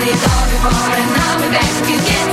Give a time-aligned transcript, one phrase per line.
[0.00, 2.27] need all before and now we're back again.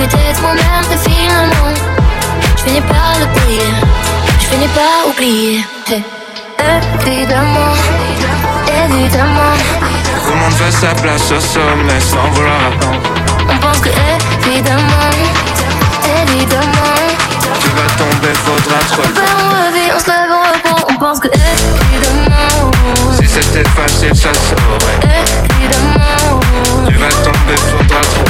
[0.00, 1.74] peut-être moi-même finalement.
[2.56, 3.70] Je finis par l'oublier.
[4.40, 5.64] Je finis par oublier.
[5.88, 6.02] Hey.
[7.06, 7.74] Évidemment.
[8.84, 9.56] Évidemment.
[10.24, 13.00] Tout le monde veut sa place au sommet sans vouloir attendre.
[13.48, 13.90] On pense que
[14.46, 15.10] évidemment.
[16.22, 16.96] Évidemment.
[17.60, 19.20] Tu vas tomber, faudra te relever.
[19.36, 20.94] On revit, on se lève, on reprend.
[20.94, 22.70] On pense que évidemment.
[23.20, 25.00] Si c'était facile, ça saurait.
[25.60, 26.40] Évidemment.
[26.88, 28.29] Tu vas tomber, faudra te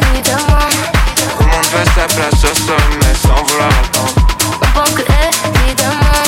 [0.00, 0.68] évidemment.
[1.16, 4.14] Tout le monde veut sa place au sommet sans vouloir attendre.
[4.62, 6.24] On pense que évidemment,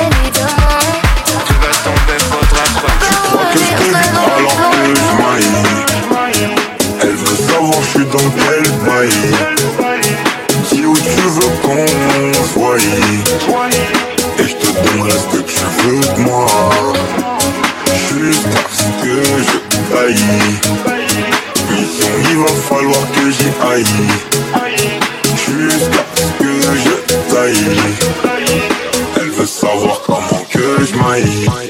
[0.00, 0.78] évidemment.
[1.46, 3.06] Tu vas tomber, faudra se battre.
[3.22, 6.46] crois que je t'évite alors que je
[7.02, 9.47] Elle veut savoir je suis dans quel bail
[23.76, 24.08] Jusqu'à
[26.16, 27.76] ce que je taille
[29.16, 31.67] Elle veut savoir comment que je maille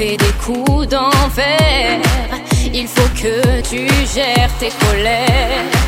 [0.00, 2.00] fait des coups d'enfer.
[2.72, 5.79] Il faut que tu gères tes colères.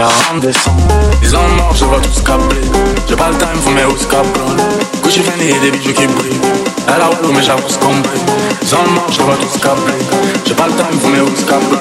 [0.00, 0.82] Te faire redescendre.
[1.22, 2.56] Ils en mort, je vois tous câblés.
[3.08, 4.62] J'ai pas le time, faut mes hausses câblés.
[5.02, 6.40] Gucci Fendi et des bijoux qui brillent.
[6.86, 8.02] Elle a walou, mais j'avance comme
[8.62, 9.92] Ils en mort, je vois tous câblés.
[10.46, 11.78] J'ai pas le time, faut mes hausses câblés.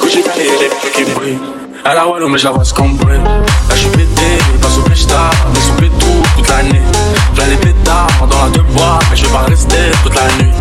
[0.00, 1.38] Gucci Fendi et des bijoux qui brillent.
[1.84, 5.90] Elle a walou, mais j'avance comme Là je suis pété, pas sous pétard, mais sous
[5.98, 6.82] tout toute l'année.
[7.34, 10.52] J'ai les pétards dans la deux bois, mais je vais pas rester toute la nuit.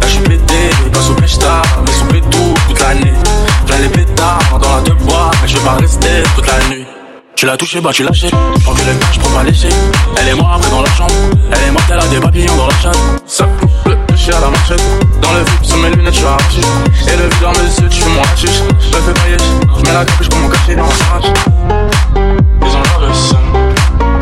[0.00, 3.14] Là je suis pété, pas sous pétard, mais sous tout toute l'année.
[3.66, 6.86] J'ai les pétards dans la deux mais je vais pas rester toute la nuit.
[7.36, 8.28] Tu l'as touché, bah tu lâché.
[8.30, 9.68] Prends que le je prends pas lécher.
[10.16, 11.12] Elle est après dans la chambre.
[11.50, 12.98] Elle est morte, elle a des papillons dans la chatte.
[13.26, 13.48] Ça
[13.86, 14.82] le chien à la machette.
[15.20, 16.60] Dans le vip, sur mes lunettes, je suis arraché.
[16.60, 18.22] Et le vide dans mes yeux, tu fais mon.
[18.36, 19.36] Je me fais pailler,
[19.76, 21.32] je mets la capuche comme mon cachet dans la sarrache.
[22.62, 23.38] Ils ont l'air le seum.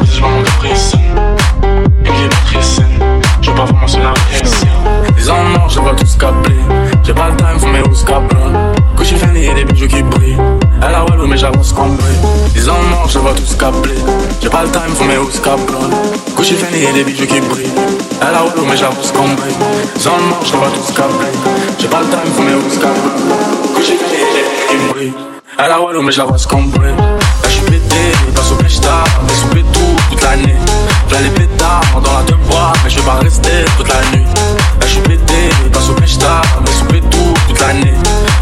[0.02, 1.01] Ils ont mon caprice.
[3.62, 6.56] Pas vraiment se la en mort, je vois tous câblés.
[7.04, 8.36] J'ai pas le time, faut mes hausses câblés.
[8.96, 10.36] Gucci Fendi et des bijoux qui brillent.
[10.82, 11.96] Elle a walou, mais j'avance brille.
[12.56, 13.94] Ils en mort, je vois tous câblés.
[14.40, 15.76] J'ai pas le time, faut mes hausses câblés.
[16.36, 17.72] Gucci Fendi et des bijoux qui brillent.
[18.20, 19.56] Elle a walou, mais j'avance brille.
[19.96, 21.26] Ils en mort, je vois tous câblés.
[21.78, 23.76] J'ai pas le time, faut mes hausses câblés.
[23.76, 25.31] Gucci Fendi et des bijoux qui brillent.
[25.58, 26.88] Elle a Wallou, mais je la vois scombrer.
[26.88, 30.56] Là, je suis pété, passe au Bechta, mais sous pétou toute l'année.
[31.10, 34.24] Là, les pétards dans la deux bois, mais je vais pas rester toute la nuit.
[34.24, 37.94] Là, je suis pété, passe au Bechta, mais sous pétou toute l'année.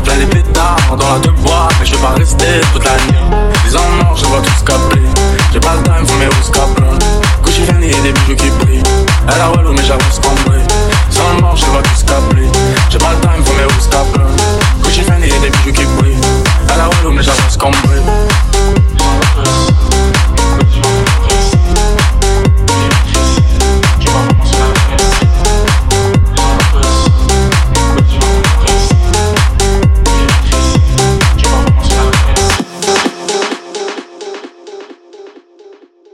[0.07, 3.37] Là, les pétards dans la deux bois, mais je vais pas rester toute la nuit.
[3.65, 5.03] Les en or, je vois tous capler.
[5.53, 6.99] J'ai pas le time pour mes rousses caplons.
[7.43, 8.83] Gucci Vianney et des bijoux qui brillent.
[9.27, 10.61] Elle a Wallou, mais je la vois scombrer.
[11.11, 12.49] Sans mort, je vois tous capler.
[12.89, 14.31] J'ai pas le time pour mes rousses caplons.
[14.83, 16.39] Gucci Vianney et des bijoux qui brillent
[16.81, 18.01] la volume, j'avance comme bruit